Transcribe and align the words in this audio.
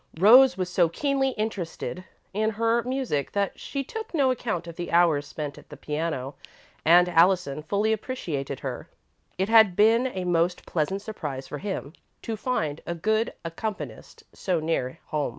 Rose 0.17 0.57
was 0.57 0.67
so 0.67 0.89
keenly 0.89 1.29
interested 1.37 2.03
in 2.33 2.49
her 2.49 2.81
music 2.81 3.33
that 3.33 3.59
she 3.59 3.83
took 3.83 4.15
no 4.15 4.33
count 4.33 4.65
of 4.65 4.75
the 4.75 4.91
hours 4.91 5.27
spent 5.27 5.59
at 5.59 5.69
the 5.69 5.77
piano, 5.77 6.33
and 6.83 7.07
Allison 7.07 7.61
fully 7.61 7.93
appreciated 7.93 8.61
her. 8.61 8.89
It 9.37 9.47
had 9.47 9.75
been 9.75 10.07
a 10.07 10.23
most 10.23 10.65
pleasant 10.65 11.03
surprise 11.03 11.47
for 11.47 11.59
him 11.59 11.93
to 12.23 12.35
find 12.35 12.81
a 12.87 12.95
good 12.95 13.31
accompanist 13.45 14.23
so 14.33 14.59
near 14.59 14.97
home. 15.05 15.29